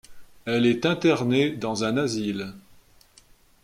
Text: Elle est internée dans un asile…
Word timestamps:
Elle 0.45 0.65
est 0.65 0.87
internée 0.87 1.51
dans 1.51 1.83
un 1.83 1.95
asile… 1.95 2.55